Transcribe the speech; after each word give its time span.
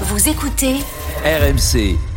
Vous 0.00 0.28
écoutez 0.28 0.80
RMC. 1.24 2.13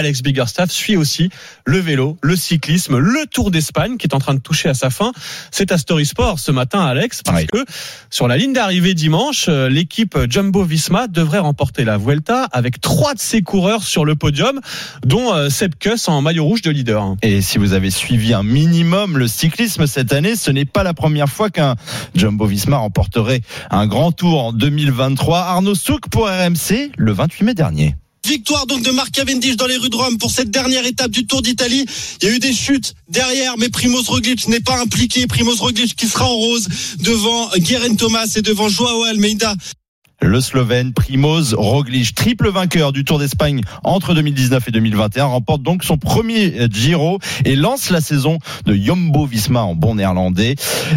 Alex 0.00 0.22
Biggerstaff 0.22 0.70
suit 0.70 0.96
aussi 0.96 1.30
le 1.66 1.78
vélo, 1.78 2.16
le 2.22 2.34
cyclisme, 2.36 2.98
le 2.98 3.26
Tour 3.26 3.50
d'Espagne 3.50 3.96
qui 3.98 4.06
est 4.06 4.14
en 4.14 4.18
train 4.18 4.34
de 4.34 4.40
toucher 4.40 4.68
à 4.70 4.74
sa 4.74 4.88
fin. 4.90 5.12
C'est 5.50 5.72
à 5.72 5.78
Story 5.78 6.06
Sport 6.06 6.38
ce 6.38 6.50
matin, 6.50 6.80
Alex, 6.80 7.22
parce 7.22 7.42
Oui. 7.42 7.46
que 7.46 7.64
sur 8.10 8.26
la 8.26 8.36
ligne 8.36 8.52
d'arrivée 8.54 8.94
dimanche, 8.94 9.46
euh, 9.48 9.68
l'équipe 9.68 10.16
Jumbo 10.28 10.64
Visma 10.64 11.06
devrait 11.06 11.38
remporter 11.38 11.84
la 11.84 11.98
Vuelta 11.98 12.44
avec 12.52 12.80
trois 12.80 13.12
de 13.14 13.20
ses 13.20 13.42
coureurs 13.42 13.82
sur 13.82 14.04
le 14.04 14.16
podium, 14.16 14.60
dont 15.04 15.34
euh, 15.34 15.50
Sepp 15.50 15.78
Kuss 15.78 16.08
en 16.08 16.22
maillot 16.22 16.44
rouge 16.44 16.62
de 16.62 16.70
leader. 16.70 17.14
Et 17.22 17.42
si 17.42 17.58
vous 17.58 17.74
avez 17.74 17.90
suivi 17.90 18.32
un 18.32 18.42
minimum 18.42 19.18
le 19.18 19.28
cyclisme 19.28 19.86
cette 19.86 20.12
année, 20.12 20.34
ce 20.34 20.50
n'est 20.50 20.64
pas 20.64 20.82
la 20.82 20.94
première 20.94 21.28
fois 21.28 21.50
qu'un 21.50 21.76
Jumbo 22.14 22.46
Visma 22.46 22.78
remporterait 22.78 23.42
un 23.70 23.86
grand 23.86 24.12
tour 24.12 24.42
en 24.44 24.52
2023. 24.54 25.38
Arnaud 25.40 25.74
Souk 25.74 26.08
pour 26.08 26.26
RMC 26.26 26.90
le 26.96 27.12
28 27.12 27.44
mai 27.44 27.54
dernier. 27.54 27.96
Victoire 28.30 28.64
donc 28.66 28.84
de 28.84 28.92
Marc 28.92 29.10
Cavendish 29.10 29.56
dans 29.56 29.66
les 29.66 29.76
rues 29.76 29.90
de 29.90 29.96
Rome 29.96 30.16
pour 30.16 30.30
cette 30.30 30.52
dernière 30.52 30.86
étape 30.86 31.10
du 31.10 31.26
Tour 31.26 31.42
d'Italie. 31.42 31.84
Il 32.22 32.28
y 32.28 32.30
a 32.30 32.34
eu 32.36 32.38
des 32.38 32.52
chutes 32.52 32.94
derrière, 33.08 33.58
mais 33.58 33.70
Primoz 33.70 34.08
Roglic 34.08 34.46
n'est 34.46 34.60
pas 34.60 34.80
impliqué. 34.80 35.26
Primoz 35.26 35.58
Roglic 35.58 35.96
qui 35.96 36.06
sera 36.06 36.26
en 36.26 36.36
rose 36.36 36.68
devant 37.00 37.50
Guerin 37.56 37.96
Thomas 37.96 38.30
et 38.36 38.42
devant 38.42 38.68
Joao 38.68 39.02
Almeida. 39.02 39.56
Le 40.30 40.40
Slovène 40.40 40.92
Primoz 40.92 41.54
Roglic, 41.54 42.14
triple 42.14 42.50
vainqueur 42.50 42.92
du 42.92 43.04
Tour 43.04 43.18
d'Espagne 43.18 43.62
entre 43.82 44.14
2019 44.14 44.68
et 44.68 44.70
2021, 44.70 45.24
remporte 45.24 45.64
donc 45.64 45.82
son 45.82 45.96
premier 45.96 46.54
euh, 46.60 46.68
Giro 46.70 47.18
et 47.44 47.56
lance 47.56 47.90
la 47.90 48.00
saison 48.00 48.38
de 48.64 48.72
Jumbo 48.72 49.26
Visma 49.26 49.62
en 49.62 49.74
bon 49.74 49.96
néerlandais 49.96 50.54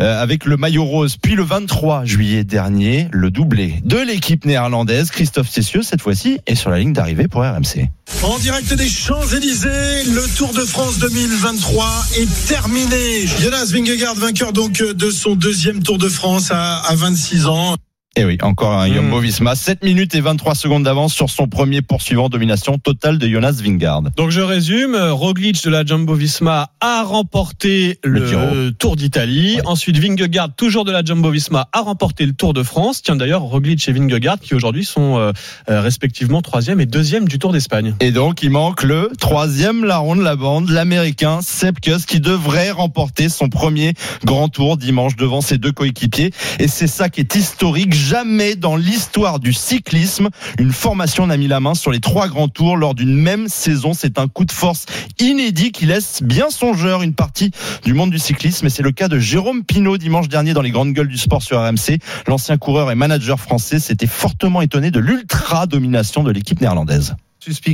euh, 0.00 0.22
avec 0.22 0.44
le 0.44 0.56
maillot 0.56 0.84
rose. 0.84 1.16
Puis 1.20 1.34
le 1.34 1.42
23 1.42 2.04
juillet 2.04 2.44
dernier, 2.44 3.08
le 3.10 3.32
doublé 3.32 3.80
de 3.82 3.98
l'équipe 3.98 4.44
néerlandaise, 4.44 5.10
Christophe 5.10 5.48
Cessieux, 5.48 5.82
cette 5.82 6.02
fois-ci, 6.02 6.38
est 6.46 6.54
sur 6.54 6.70
la 6.70 6.78
ligne 6.78 6.92
d'arrivée 6.92 7.26
pour 7.26 7.42
RMC. 7.42 7.88
En 8.22 8.38
direct 8.38 8.72
des 8.74 8.88
Champs-Élysées, 8.88 10.04
le 10.04 10.36
Tour 10.36 10.52
de 10.54 10.60
France 10.60 11.00
2023 11.00 11.84
est 12.18 12.46
terminé. 12.46 13.26
Jonas 13.40 13.72
Vingegaard, 13.72 14.14
vainqueur 14.14 14.52
donc 14.52 14.74
de 14.74 15.10
son 15.10 15.34
deuxième 15.34 15.82
Tour 15.82 15.98
de 15.98 16.08
France 16.08 16.52
à 16.52 16.94
26 16.94 17.46
ans. 17.46 17.76
Et 18.18 18.24
oui, 18.24 18.38
encore 18.40 18.72
un. 18.72 18.90
Jumbo 18.90 19.20
Visma, 19.20 19.54
7 19.54 19.84
minutes 19.84 20.14
et 20.14 20.22
23 20.22 20.54
secondes 20.54 20.84
d'avance 20.84 21.12
sur 21.12 21.28
son 21.28 21.48
premier 21.48 21.82
poursuivant, 21.82 22.30
domination 22.30 22.78
totale 22.78 23.18
de 23.18 23.28
Jonas 23.28 23.60
Vingard. 23.62 24.00
Donc 24.16 24.30
je 24.30 24.40
résume, 24.40 24.96
Roglic 24.96 25.62
de 25.62 25.68
la 25.68 25.84
Jumbo 25.84 26.14
Visma 26.14 26.70
a 26.80 27.02
remporté 27.02 27.98
Le. 28.02 28.70
Tour 28.70 28.96
d'Italie. 28.96 29.56
Ouais. 29.56 29.66
Ensuite, 29.66 29.98
Vingegaard, 29.98 30.54
toujours 30.56 30.86
de 30.86 30.92
la 30.92 31.04
Jumbo 31.04 31.30
Visma, 31.30 31.68
a 31.72 31.80
remporté 31.82 32.24
le 32.24 32.32
Tour 32.32 32.54
de 32.54 32.62
France. 32.62 33.02
Tiens 33.02 33.16
d'ailleurs, 33.16 33.42
Roglic 33.42 33.86
et 33.86 33.92
Vingegaard 33.92 34.40
qui 34.40 34.54
aujourd'hui 34.54 34.86
sont 34.86 35.18
euh, 35.18 35.32
euh, 35.68 35.82
respectivement 35.82 36.40
troisième 36.40 36.80
et 36.80 36.86
deuxième 36.86 37.28
du 37.28 37.38
Tour 37.38 37.52
d'Espagne. 37.52 37.94
Et 38.00 38.12
donc, 38.12 38.42
il 38.42 38.48
manque 38.50 38.82
le 38.82 39.10
troisième 39.20 39.84
larron 39.84 40.16
de 40.16 40.22
la 40.22 40.36
bande, 40.36 40.70
l'américain 40.70 41.40
Sepp 41.42 41.80
Kuss, 41.80 42.06
qui 42.06 42.20
devrait 42.20 42.70
remporter 42.70 43.28
son 43.28 43.50
premier 43.50 43.92
grand 44.24 44.48
tour 44.48 44.78
dimanche 44.78 45.16
devant 45.16 45.42
ses 45.42 45.58
deux 45.58 45.72
coéquipiers. 45.72 46.30
Et 46.58 46.68
c'est 46.68 46.86
ça 46.86 47.10
qui 47.10 47.20
est 47.20 47.34
historique. 47.34 47.92
Jamais 48.08 48.54
dans 48.54 48.76
l'histoire 48.76 49.40
du 49.40 49.52
cyclisme, 49.52 50.28
une 50.60 50.70
formation 50.70 51.26
n'a 51.26 51.36
mis 51.36 51.48
la 51.48 51.58
main 51.58 51.74
sur 51.74 51.90
les 51.90 51.98
trois 51.98 52.28
grands 52.28 52.46
tours 52.46 52.76
lors 52.76 52.94
d'une 52.94 53.16
même 53.16 53.48
saison. 53.48 53.94
C'est 53.94 54.20
un 54.20 54.28
coup 54.28 54.44
de 54.44 54.52
force 54.52 54.86
inédit 55.18 55.72
qui 55.72 55.86
laisse 55.86 56.22
bien 56.22 56.48
songeur 56.50 57.02
une 57.02 57.14
partie 57.14 57.50
du 57.84 57.94
monde 57.94 58.12
du 58.12 58.20
cyclisme. 58.20 58.66
Et 58.66 58.70
c'est 58.70 58.84
le 58.84 58.92
cas 58.92 59.08
de 59.08 59.18
Jérôme 59.18 59.64
Pinault 59.64 59.98
dimanche 59.98 60.28
dernier 60.28 60.52
dans 60.52 60.62
les 60.62 60.70
grandes 60.70 60.92
gueules 60.92 61.08
du 61.08 61.18
sport 61.18 61.42
sur 61.42 61.58
RMC. 61.58 61.98
L'ancien 62.28 62.58
coureur 62.58 62.92
et 62.92 62.94
manager 62.94 63.40
français 63.40 63.80
s'était 63.80 64.06
fortement 64.06 64.62
étonné 64.62 64.92
de 64.92 65.00
l'ultra 65.00 65.66
domination 65.66 66.22
de 66.22 66.30
l'équipe 66.30 66.60
néerlandaise. 66.60 67.16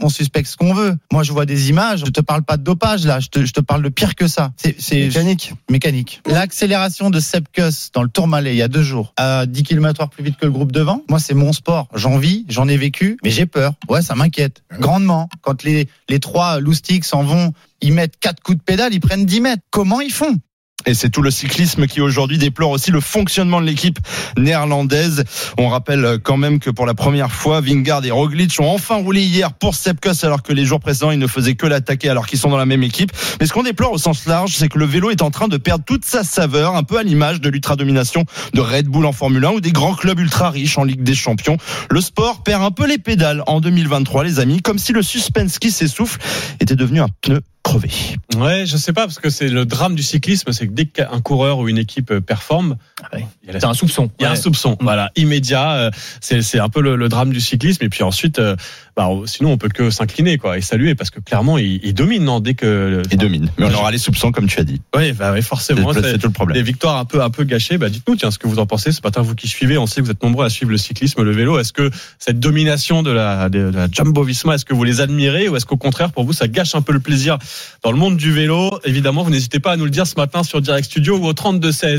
On 0.00 0.08
suspecte 0.08 0.48
ce 0.48 0.56
qu'on 0.56 0.74
veut. 0.74 0.96
Moi, 1.12 1.22
je 1.22 1.32
vois 1.32 1.46
des 1.46 1.70
images. 1.70 2.02
Je 2.04 2.10
te 2.10 2.20
parle 2.20 2.42
pas 2.42 2.56
de 2.56 2.62
dopage 2.62 3.04
là. 3.06 3.20
Je 3.20 3.28
te, 3.28 3.44
je 3.44 3.52
te 3.52 3.60
parle 3.60 3.82
de 3.82 3.88
pire 3.88 4.14
que 4.14 4.28
ça. 4.28 4.52
C'est 4.56 5.06
mécanique. 5.06 5.52
Mécanique. 5.70 6.22
L'accélération 6.26 7.10
de 7.10 7.20
Sepp 7.20 7.46
Kuss 7.52 7.90
dans 7.92 8.02
le 8.02 8.08
Tourmalet 8.08 8.54
il 8.54 8.58
y 8.58 8.62
a 8.62 8.68
deux 8.68 8.82
jours 8.82 9.12
à 9.16 9.46
10 9.46 9.62
km 9.62 10.08
plus 10.08 10.24
vite 10.24 10.36
que 10.36 10.46
le 10.46 10.52
groupe 10.52 10.72
devant. 10.72 11.02
Moi, 11.08 11.18
c'est 11.18 11.34
mon 11.34 11.52
sport. 11.52 11.88
J'en 11.94 12.18
vis, 12.18 12.44
j'en 12.48 12.68
ai 12.68 12.76
vécu, 12.76 13.18
mais 13.22 13.30
j'ai 13.30 13.46
peur. 13.46 13.74
Ouais, 13.88 14.02
ça 14.02 14.14
m'inquiète 14.14 14.62
grandement. 14.78 15.28
Quand 15.42 15.62
les 15.62 15.88
les 16.08 16.20
trois 16.20 16.60
loustiques 16.60 17.04
s'en 17.04 17.22
vont, 17.22 17.52
ils 17.80 17.92
mettent 17.92 18.18
quatre 18.18 18.42
coups 18.42 18.58
de 18.58 18.62
pédale, 18.62 18.94
ils 18.94 19.00
prennent 19.00 19.26
10 19.26 19.40
mètres. 19.40 19.62
Comment 19.70 20.00
ils 20.00 20.12
font? 20.12 20.36
Et 20.86 20.94
c'est 20.94 21.10
tout 21.10 21.22
le 21.22 21.32
cyclisme 21.32 21.86
qui 21.86 22.00
aujourd'hui 22.00 22.38
déplore 22.38 22.70
aussi 22.70 22.92
le 22.92 23.00
fonctionnement 23.00 23.60
de 23.60 23.66
l'équipe 23.66 23.98
néerlandaise. 24.38 25.24
On 25.58 25.68
rappelle 25.68 26.18
quand 26.22 26.36
même 26.36 26.60
que 26.60 26.70
pour 26.70 26.86
la 26.86 26.94
première 26.94 27.32
fois, 27.32 27.60
Vingard 27.60 28.04
et 28.04 28.12
Roglic 28.12 28.56
ont 28.60 28.70
enfin 28.70 28.94
roulé 28.96 29.22
hier 29.22 29.52
pour 29.52 29.74
Sepp 29.74 30.00
Kuss 30.00 30.22
alors 30.22 30.44
que 30.44 30.52
les 30.52 30.64
jours 30.64 30.78
précédents, 30.78 31.10
ils 31.10 31.18
ne 31.18 31.26
faisaient 31.26 31.56
que 31.56 31.66
l'attaquer 31.66 32.08
alors 32.08 32.26
qu'ils 32.26 32.38
sont 32.38 32.50
dans 32.50 32.56
la 32.56 32.66
même 32.66 32.84
équipe. 32.84 33.10
Mais 33.40 33.46
ce 33.46 33.52
qu'on 33.52 33.64
déplore 33.64 33.92
au 33.92 33.98
sens 33.98 34.26
large, 34.26 34.52
c'est 34.54 34.68
que 34.68 34.78
le 34.78 34.86
vélo 34.86 35.10
est 35.10 35.22
en 35.22 35.30
train 35.30 35.48
de 35.48 35.56
perdre 35.56 35.84
toute 35.84 36.04
sa 36.04 36.22
saveur, 36.22 36.76
un 36.76 36.84
peu 36.84 36.98
à 36.98 37.02
l'image 37.02 37.40
de 37.40 37.48
l'ultra-domination 37.48 38.24
de 38.54 38.60
Red 38.60 38.86
Bull 38.86 39.06
en 39.06 39.12
Formule 39.12 39.44
1 39.44 39.50
ou 39.50 39.60
des 39.60 39.72
grands 39.72 39.94
clubs 39.94 40.20
ultra 40.20 40.50
riches 40.50 40.78
en 40.78 40.84
Ligue 40.84 41.02
des 41.02 41.14
Champions. 41.14 41.56
Le 41.90 42.00
sport 42.00 42.44
perd 42.44 42.62
un 42.62 42.70
peu 42.70 42.86
les 42.86 42.98
pédales 42.98 43.42
en 43.48 43.60
2023, 43.60 44.22
les 44.22 44.38
amis, 44.38 44.62
comme 44.62 44.78
si 44.78 44.92
le 44.92 45.02
suspense 45.02 45.58
qui 45.58 45.72
s'essouffle 45.72 46.20
était 46.60 46.76
devenu 46.76 47.00
un 47.00 47.08
pneu 47.22 47.40
crevé. 47.66 47.90
Ouais, 48.36 48.64
je 48.66 48.76
sais 48.76 48.92
pas 48.92 49.02
parce 49.06 49.18
que 49.18 49.30
c'est 49.30 49.48
le 49.48 49.64
drame 49.66 49.94
du 49.94 50.02
cyclisme, 50.02 50.52
c'est 50.52 50.66
que 50.68 50.72
dès 50.72 50.86
qu'un 50.86 51.20
coureur 51.20 51.58
ou 51.58 51.68
une 51.68 51.78
équipe 51.78 52.10
euh, 52.10 52.20
performe, 52.20 52.76
il 53.14 53.20
y 53.46 53.50
a 53.50 53.58
la- 53.58 53.68
un 53.68 53.74
soupçon. 53.74 54.10
Il 54.20 54.22
y 54.22 54.26
a 54.26 54.30
un 54.30 54.36
soupçon, 54.36 54.76
voilà, 54.80 55.10
immédiat. 55.16 55.72
euh, 55.72 55.90
C'est 56.20 56.42
c'est 56.42 56.58
un 56.60 56.68
peu 56.68 56.80
le, 56.80 56.96
le 56.96 57.08
drame 57.08 57.30
du 57.30 57.40
cyclisme. 57.40 57.82
Et 57.84 57.88
puis 57.88 58.02
ensuite, 58.02 58.38
euh, 58.38 58.54
bah, 58.96 59.08
sinon 59.26 59.52
on 59.52 59.58
peut 59.58 59.68
que 59.68 59.90
s'incliner 59.90 60.38
quoi 60.38 60.58
et 60.58 60.60
saluer 60.60 60.94
parce 60.94 61.10
que 61.10 61.18
clairement 61.20 61.58
il, 61.58 61.80
il 61.82 61.92
domine 61.94 62.24
non 62.24 62.40
dès 62.40 62.54
que. 62.54 63.02
Et 63.10 63.16
domine. 63.16 63.50
Mais 63.58 63.66
on 63.66 63.74
aura 63.74 63.90
les 63.90 63.98
soupçons, 63.98 64.30
comme 64.32 64.46
tu 64.46 64.60
as 64.60 64.64
dit. 64.64 64.80
Ouais, 64.94 65.12
bah 65.12 65.32
ouais, 65.32 65.42
forcément. 65.42 65.92
c'est 65.92 66.02
c'est- 66.02 66.18
tout 66.18 66.26
le 66.28 66.32
problème. 66.32 66.56
Des 66.56 66.62
victoires 66.62 66.98
un 66.98 67.04
peu 67.04 67.22
un 67.22 67.30
peu 67.30 67.44
gâchées. 67.44 67.78
Bah 67.78 67.88
dites-nous 67.88 68.16
tiens 68.16 68.30
ce 68.30 68.38
que 68.38 68.46
vous 68.48 68.58
en 68.58 68.66
pensez 68.66 68.92
ce 68.92 69.00
matin 69.02 69.22
vous 69.22 69.34
qui 69.34 69.48
suivez. 69.48 69.76
On 69.78 69.86
sait 69.86 70.00
que 70.00 70.06
vous 70.06 70.12
êtes 70.12 70.22
nombreux 70.22 70.44
à 70.46 70.50
suivre 70.50 70.70
le 70.70 70.78
cyclisme, 70.78 71.22
le 71.22 71.32
vélo. 71.32 71.58
Est-ce 71.58 71.72
que 71.72 71.90
cette 72.18 72.38
domination 72.38 73.02
de 73.02 73.10
la, 73.10 73.48
de 73.48 73.58
la 73.74 73.88
Jumbo 73.90 74.22
Visma, 74.22 74.54
est-ce 74.54 74.64
que 74.64 74.74
vous 74.74 74.84
les 74.84 75.00
admirez 75.00 75.48
ou 75.48 75.56
est-ce 75.56 75.66
qu'au 75.66 75.76
contraire 75.76 76.12
pour 76.12 76.24
vous 76.24 76.32
ça 76.32 76.46
gâche 76.48 76.74
un 76.74 76.82
peu 76.82 76.92
le 76.92 77.00
plaisir 77.00 77.38
dans 77.82 77.92
le 77.92 77.98
monde 77.98 78.16
du 78.16 78.32
vélo 78.32 78.78
Évidemment, 78.84 79.22
vous 79.22 79.30
n'hésitez 79.30 79.60
pas 79.60 79.72
à 79.72 79.76
nous 79.76 79.84
le 79.84 79.90
dire 79.90 80.06
ce 80.06 80.14
matin 80.16 80.42
sur 80.42 80.60
Direct 80.60 80.86
Studio 80.86 81.18
ou 81.18 81.26
au 81.26 81.32
32 81.32 81.72
16. 81.72 81.94